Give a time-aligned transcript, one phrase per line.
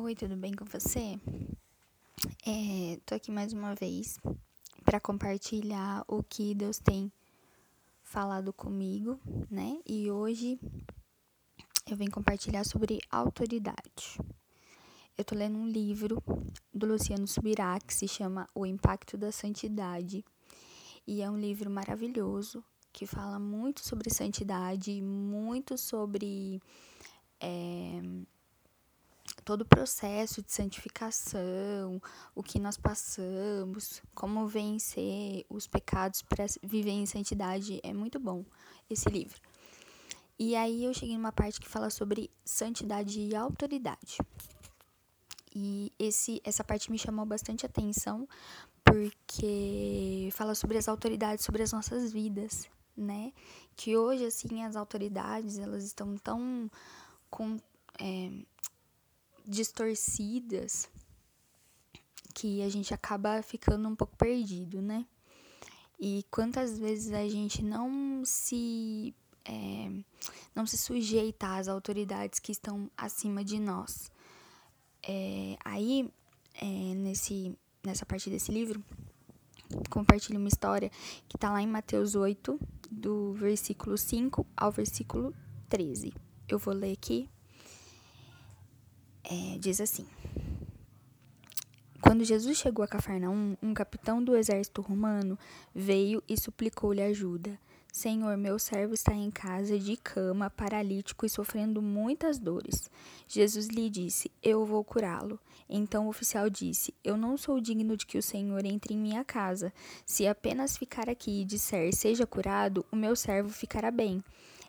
[0.00, 1.18] Oi, tudo bem com você?
[2.46, 4.16] É, tô aqui mais uma vez
[4.84, 7.10] para compartilhar o que Deus tem
[8.04, 9.18] falado comigo,
[9.50, 9.76] né?
[9.84, 10.56] E hoje
[11.90, 14.20] eu venho compartilhar sobre autoridade.
[15.16, 16.22] Eu tô lendo um livro
[16.72, 20.24] do Luciano Subirá que se chama O Impacto da Santidade.
[21.08, 22.62] E é um livro maravilhoso
[22.92, 26.62] que fala muito sobre santidade, muito sobre
[27.40, 28.00] é,
[29.48, 32.02] todo o processo de santificação,
[32.34, 37.80] o que nós passamos, como vencer os pecados para viver em santidade.
[37.82, 38.44] É muito bom
[38.90, 39.40] esse livro.
[40.38, 44.18] E aí eu cheguei numa parte que fala sobre santidade e autoridade.
[45.56, 48.28] E esse, essa parte me chamou bastante atenção
[48.84, 53.32] porque fala sobre as autoridades sobre as nossas vidas, né?
[53.74, 56.70] Que hoje, assim, as autoridades, elas estão tão
[57.30, 57.56] com,
[57.98, 58.30] é,
[59.48, 60.88] distorcidas
[62.34, 65.06] que a gente acaba ficando um pouco perdido, né?
[65.98, 69.12] E quantas vezes a gente não se
[69.44, 69.90] é,
[70.54, 74.10] não se sujeita às autoridades que estão acima de nós.
[75.02, 76.08] É, aí,
[76.54, 78.84] é, nesse, nessa parte desse livro,
[79.88, 80.90] compartilho uma história
[81.28, 85.34] que está lá em Mateus 8, do versículo 5 ao versículo
[85.68, 86.12] 13.
[86.46, 87.28] Eu vou ler aqui
[89.24, 90.06] é, diz assim:
[92.00, 95.38] Quando Jesus chegou a Cafarnaum, um capitão do exército romano
[95.74, 97.58] veio e suplicou-lhe ajuda.
[97.90, 102.90] Senhor, meu servo está em casa de cama, paralítico e sofrendo muitas dores.
[103.26, 105.40] Jesus lhe disse: Eu vou curá-lo.
[105.68, 109.24] Então o oficial disse: Eu não sou digno de que o Senhor entre em minha
[109.24, 109.72] casa.
[110.06, 114.22] Se apenas ficar aqui e disser: Seja curado, o meu servo ficará bem.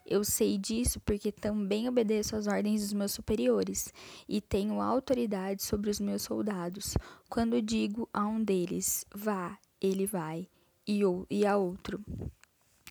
[0.06, 3.94] Eu sei disso porque também obedeço às ordens dos meus superiores
[4.28, 6.96] e tenho autoridade sobre os meus soldados.
[7.30, 10.48] Quando digo a um deles, vá, ele vai,
[10.88, 12.04] e, o, e a outro,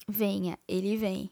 [0.07, 1.31] venha, ele vem.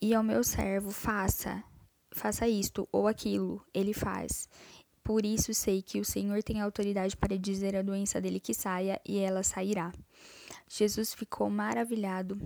[0.00, 1.64] E ao meu servo, faça,
[2.12, 4.48] faça isto ou aquilo, ele faz.
[5.08, 9.00] Por isso sei que o Senhor tem autoridade para dizer à doença dele que saia,
[9.08, 9.90] e ela sairá.
[10.68, 12.36] Jesus ficou maravilhado.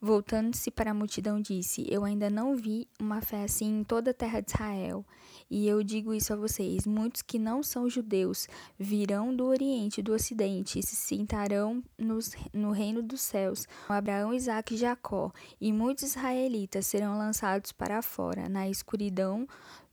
[0.00, 4.14] Voltando-se para a multidão, disse: Eu ainda não vi uma fé assim em toda a
[4.14, 5.04] terra de Israel.
[5.50, 8.46] E eu digo isso a vocês: muitos que não são judeus
[8.78, 13.92] virão do Oriente e do Ocidente e se sentarão nos, no reino dos céus, com
[13.92, 15.32] Abraão, Isaque e Jacó.
[15.60, 19.48] E muitos israelitas serão lançados para fora, na escuridão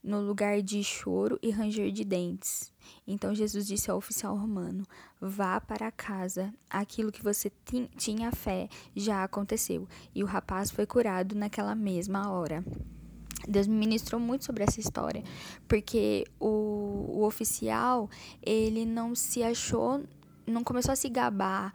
[0.06, 2.72] no lugar de choro e ranger de dentes.
[3.06, 4.84] Então Jesus disse ao oficial romano:
[5.20, 7.50] Vá para casa, aquilo que você
[7.96, 9.88] tinha fé já aconteceu.
[10.14, 12.64] E o rapaz foi curado naquela mesma hora.
[13.46, 15.22] Deus me ministrou muito sobre essa história,
[15.68, 18.10] porque o, o oficial,
[18.42, 20.02] ele não se achou,
[20.46, 21.72] não começou a se gabar.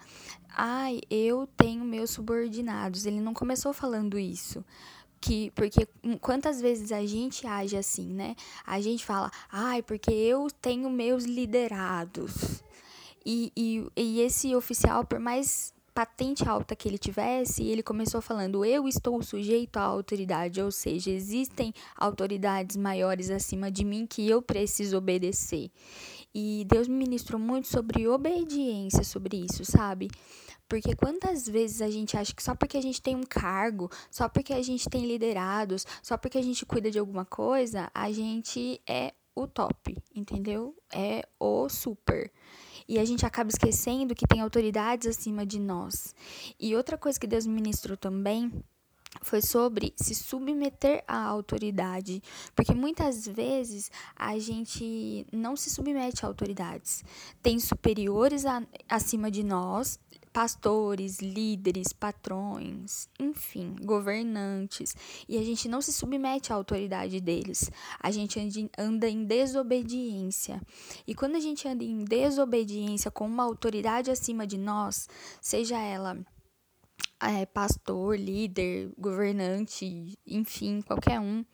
[0.49, 3.05] Ai, eu tenho meus subordinados.
[3.05, 4.65] Ele não começou falando isso
[5.21, 5.87] que porque
[6.19, 8.35] quantas vezes a gente age assim, né?
[8.65, 12.63] A gente fala, ai, porque eu tenho meus liderados.
[13.23, 18.65] E, e, e esse oficial, por mais patente alta que ele tivesse, ele começou falando:
[18.65, 24.41] Eu estou sujeito à autoridade, ou seja, existem autoridades maiores acima de mim que eu
[24.41, 25.69] preciso obedecer.
[26.33, 30.09] E Deus me ministrou muito sobre obediência sobre isso, sabe?
[30.67, 34.29] Porque quantas vezes a gente acha que só porque a gente tem um cargo, só
[34.29, 38.81] porque a gente tem liderados, só porque a gente cuida de alguma coisa, a gente
[38.87, 40.73] é o top, entendeu?
[40.93, 42.31] É o super.
[42.87, 46.15] E a gente acaba esquecendo que tem autoridades acima de nós.
[46.59, 48.51] E outra coisa que Deus me ministrou também
[49.21, 52.21] foi sobre se submeter à autoridade,
[52.55, 57.03] porque muitas vezes a gente não se submete a autoridades.
[57.41, 59.99] Tem superiores a, acima de nós,
[60.33, 64.95] pastores, líderes, patrões, enfim, governantes,
[65.27, 67.69] e a gente não se submete à autoridade deles.
[67.99, 68.39] A gente
[68.77, 70.61] anda em desobediência.
[71.05, 75.07] E quando a gente anda em desobediência com uma autoridade acima de nós,
[75.41, 76.17] seja ela
[77.21, 81.45] é, pastor, líder, governante, enfim, qualquer um,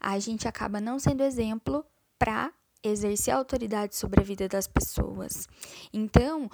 [0.00, 1.84] a gente acaba não sendo exemplo
[2.18, 5.48] para exercer autoridade sobre a vida das pessoas.
[5.92, 6.48] Então,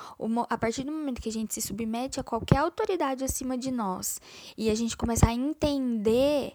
[0.48, 4.20] a partir do momento que a gente se submete a qualquer autoridade acima de nós
[4.56, 6.54] e a gente começar a entender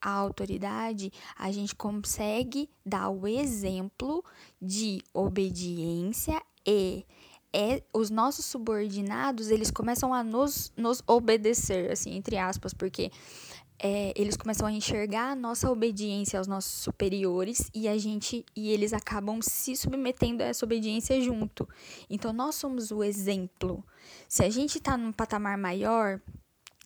[0.00, 4.22] a autoridade, a gente consegue dar o exemplo
[4.60, 7.06] de obediência e
[7.54, 13.12] é os nossos subordinados, eles começam a nos, nos obedecer, assim, entre aspas, porque
[13.78, 18.70] é, eles começam a enxergar a nossa obediência aos nossos superiores e a gente e
[18.70, 21.68] eles acabam se submetendo a essa obediência junto.
[22.10, 23.84] Então nós somos o exemplo.
[24.28, 26.20] Se a gente está num patamar maior,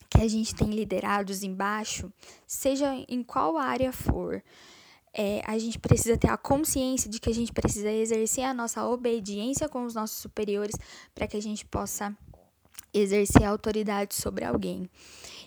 [0.09, 2.11] que a gente tem liderados embaixo,
[2.45, 4.43] seja em qual área for,
[5.13, 8.85] é, a gente precisa ter a consciência de que a gente precisa exercer a nossa
[8.87, 10.75] obediência com os nossos superiores
[11.13, 12.15] para que a gente possa
[12.93, 14.89] exercer autoridade sobre alguém.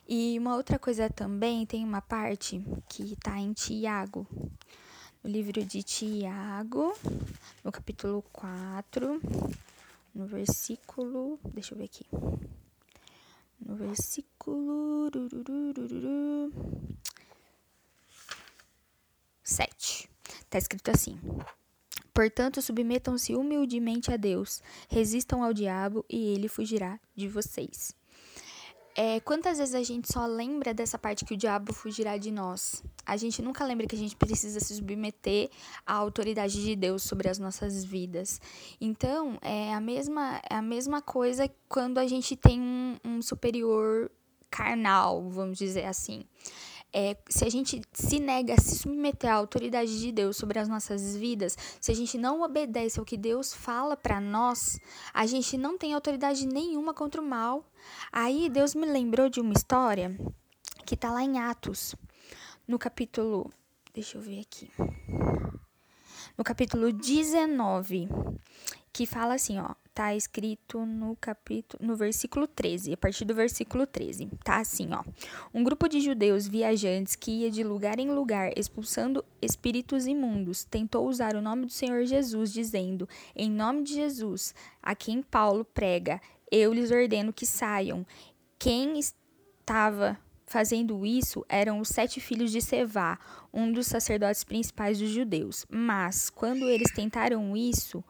[0.09, 4.27] E uma outra coisa também, tem uma parte que está em Tiago,
[5.23, 6.93] no livro de Tiago,
[7.63, 9.21] no capítulo 4,
[10.15, 11.39] no versículo.
[11.55, 12.05] Deixa eu ver aqui.
[13.61, 15.11] No versículo.
[19.53, 20.09] 7.
[20.45, 21.19] Está escrito assim:
[22.13, 27.95] Portanto, submetam-se humildemente a Deus, resistam ao diabo e ele fugirá de vocês.
[28.95, 32.85] É, quantas vezes a gente só lembra dessa parte que o diabo fugirá de nós?
[33.07, 35.49] A gente nunca lembra que a gente precisa se submeter
[35.87, 38.39] à autoridade de Deus sobre as nossas vidas.
[38.79, 44.11] Então, é a mesma, é a mesma coisa quando a gente tem um, um superior
[44.51, 46.27] carnal, vamos dizer assim
[46.93, 50.69] é, se a gente se nega a se submeter à autoridade de Deus sobre as
[50.69, 54.79] nossas vidas, se a gente não obedece ao que Deus fala para nós,
[55.13, 57.65] a gente não tem autoridade nenhuma contra o mal.
[58.13, 60.15] Aí Deus me lembrou de uma história
[60.85, 61.95] que está lá em Atos,
[62.69, 63.51] no capítulo.
[63.95, 64.71] Deixa eu ver aqui.
[66.37, 68.09] No capítulo 19,
[68.93, 73.87] que fala assim, ó tá escrito no capítulo, no versículo 13, a partir do versículo
[73.87, 75.05] 13, tá assim, ó.
[75.53, 81.07] Um grupo de judeus viajantes que ia de lugar em lugar expulsando espíritos imundos tentou
[81.07, 86.21] usar o nome do Senhor Jesus, dizendo: Em nome de Jesus, a quem Paulo prega,
[86.51, 88.07] eu lhes ordeno que saiam.
[88.59, 93.19] Quem estava fazendo isso eram os sete filhos de Sevá,
[93.53, 95.67] um dos sacerdotes principais dos judeus.
[95.69, 98.05] Mas, quando eles tentaram isso,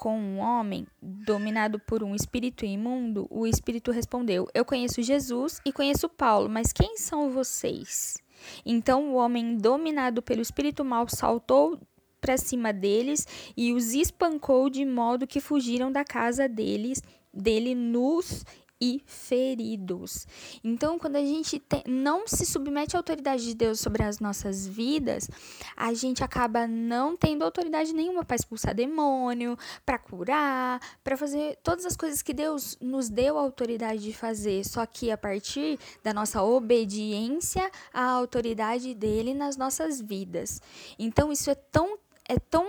[0.00, 5.70] com um homem dominado por um espírito imundo, o espírito respondeu: Eu conheço Jesus e
[5.70, 8.16] conheço Paulo, mas quem são vocês?
[8.64, 11.78] Então o homem dominado pelo espírito mal saltou
[12.18, 18.42] para cima deles e os espancou de modo que fugiram da casa deles, dele nus
[18.80, 20.26] e feridos.
[20.64, 25.28] Então, quando a gente não se submete à autoridade de Deus sobre as nossas vidas,
[25.76, 31.84] a gente acaba não tendo autoridade nenhuma para expulsar demônio, para curar, para fazer todas
[31.84, 36.14] as coisas que Deus nos deu a autoridade de fazer, só que a partir da
[36.14, 40.60] nossa obediência à autoridade dele nas nossas vidas.
[40.98, 41.98] Então, isso é tão
[42.28, 42.64] é tão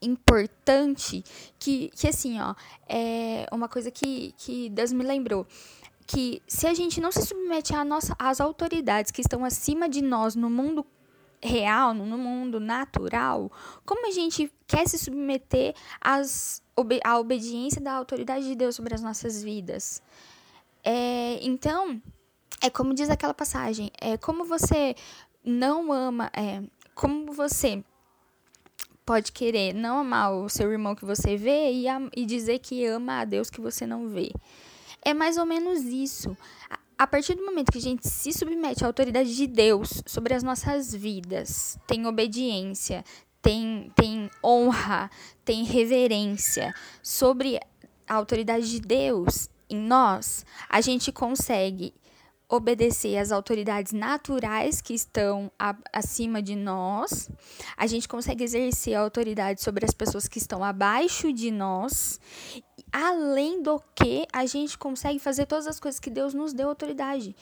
[0.00, 1.24] importante
[1.58, 2.54] que, que assim, ó,
[2.88, 5.46] é uma coisa que, que Deus me lembrou.
[6.06, 10.00] Que se a gente não se submete à nossa, às autoridades que estão acima de
[10.00, 10.86] nós no mundo
[11.42, 13.52] real, no mundo natural,
[13.84, 16.62] como a gente quer se submeter às,
[17.04, 20.02] à obediência da autoridade de Deus sobre as nossas vidas?
[20.82, 22.00] É, então,
[22.62, 24.94] é como diz aquela passagem, é como você
[25.44, 26.62] não ama, é,
[26.94, 27.84] como você
[29.08, 33.20] pode querer não amar o seu irmão que você vê e, e dizer que ama
[33.20, 34.30] a Deus que você não vê.
[35.00, 36.36] É mais ou menos isso.
[36.98, 40.42] A partir do momento que a gente se submete à autoridade de Deus sobre as
[40.42, 43.02] nossas vidas, tem obediência,
[43.40, 45.10] tem, tem honra,
[45.42, 47.58] tem reverência sobre
[48.06, 51.94] a autoridade de Deus em nós, a gente consegue
[52.48, 57.30] obedecer às autoridades naturais que estão a, acima de nós,
[57.76, 62.18] a gente consegue exercer a autoridade sobre as pessoas que estão abaixo de nós,
[62.90, 67.36] além do que a gente consegue fazer todas as coisas que Deus nos deu autoridade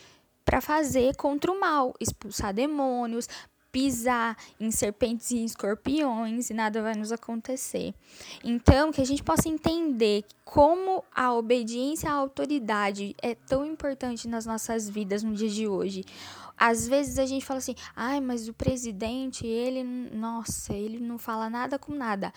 [0.44, 3.28] para fazer contra o mal, expulsar demônios,
[3.76, 7.92] pisar em serpentes e escorpiões e nada vai nos acontecer.
[8.42, 14.46] Então, que a gente possa entender como a obediência à autoridade é tão importante nas
[14.46, 16.06] nossas vidas no dia de hoje.
[16.56, 21.50] Às vezes a gente fala assim: "Ai, mas o presidente, ele, nossa, ele não fala
[21.50, 22.32] nada com nada"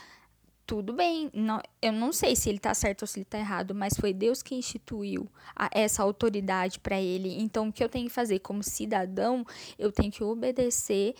[0.70, 1.32] tudo bem.
[1.34, 4.14] Não, eu não sei se ele está certo ou se ele está errado, mas foi
[4.14, 7.42] Deus que instituiu a, essa autoridade para ele.
[7.42, 9.44] Então, o que eu tenho que fazer como cidadão,
[9.80, 11.16] eu tenho que obedecer,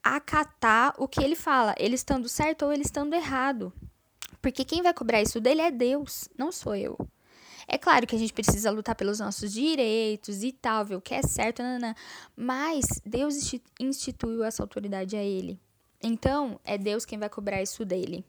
[0.00, 3.72] acatar o que ele fala, ele estando certo ou ele estando errado.
[4.40, 6.96] Porque quem vai cobrar isso dele é Deus, não sou eu.
[7.66, 11.14] É claro que a gente precisa lutar pelos nossos direitos e tal, ver o que
[11.14, 11.96] é certo, nanana,
[12.36, 13.34] mas Deus
[13.80, 15.58] instituiu essa autoridade a ele.
[16.00, 18.24] Então, é Deus quem vai cobrar isso dele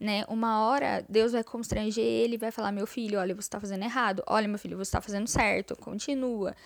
[0.00, 0.24] né?
[0.28, 4.22] Uma hora Deus vai constranger ele vai falar: "Meu filho, olha, você está fazendo errado.
[4.26, 5.76] Olha, meu filho, você está fazendo certo.
[5.76, 6.56] Continua".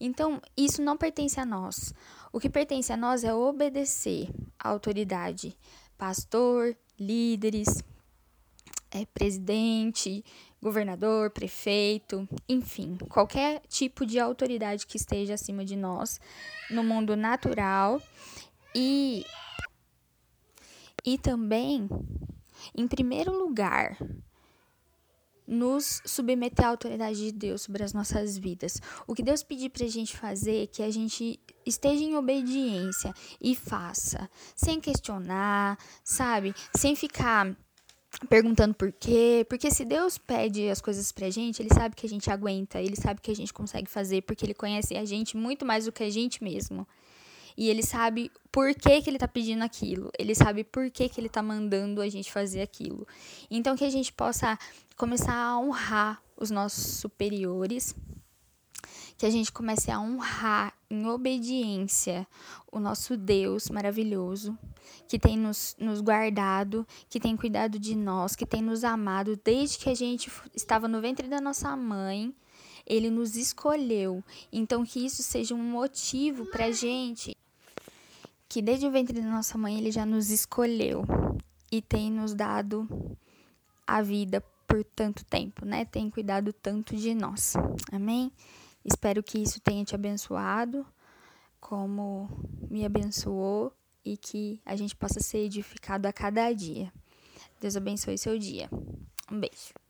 [0.00, 1.92] Então, isso não pertence a nós.
[2.32, 4.28] O que pertence a nós é obedecer
[4.58, 5.56] à autoridade,
[5.96, 7.82] pastor, líderes,
[8.90, 10.24] é, presidente,
[10.62, 16.20] governador, prefeito, enfim, qualquer tipo de autoridade que esteja acima de nós
[16.70, 18.00] no mundo natural
[18.74, 19.24] e
[21.04, 21.88] e também
[22.74, 23.96] em primeiro lugar
[25.48, 28.80] nos submeter à autoridade de Deus sobre as nossas vidas.
[29.06, 33.14] O que Deus pedir para a gente fazer é que a gente esteja em obediência
[33.40, 36.54] e faça, sem questionar, sabe?
[36.76, 37.56] Sem ficar
[38.28, 42.08] perguntando por quê, porque se Deus pede as coisas pra gente, ele sabe que a
[42.08, 45.64] gente aguenta, ele sabe que a gente consegue fazer, porque ele conhece a gente muito
[45.64, 46.86] mais do que a gente mesmo.
[47.58, 50.12] E ele sabe por que, que ele tá pedindo aquilo.
[50.16, 53.04] Ele sabe por que, que ele tá mandando a gente fazer aquilo.
[53.50, 54.56] Então que a gente possa
[54.96, 57.96] começar a honrar os nossos superiores,
[59.16, 62.28] que a gente comece a honrar em obediência
[62.70, 64.56] o nosso Deus maravilhoso,
[65.08, 69.78] que tem nos, nos guardado, que tem cuidado de nós, que tem nos amado desde
[69.78, 72.32] que a gente estava no ventre da nossa mãe.
[72.86, 74.22] Ele nos escolheu.
[74.50, 77.36] Então, que isso seja um motivo para gente
[78.48, 81.04] que desde o ventre da nossa mãe ele já nos escolheu
[81.70, 82.88] e tem nos dado
[83.86, 85.84] a vida por tanto tempo, né?
[85.84, 87.54] Tem cuidado tanto de nós.
[87.92, 88.32] Amém?
[88.84, 90.86] Espero que isso tenha te abençoado,
[91.60, 92.28] como
[92.70, 93.72] me abençoou
[94.04, 96.92] e que a gente possa ser edificado a cada dia.
[97.60, 98.68] Deus abençoe seu dia.
[99.30, 99.87] Um beijo.